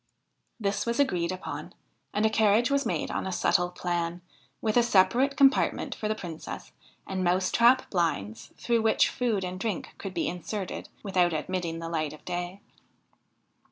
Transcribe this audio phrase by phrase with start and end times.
[0.59, 1.75] This was agreed upon
[2.11, 4.21] and a carriage was made on a subtle plan,
[4.59, 6.71] with a separate compartment for the Princess,
[7.05, 11.87] and mouse trap blinds through which food and drink could be inserted without admitting the
[11.87, 12.61] light of day.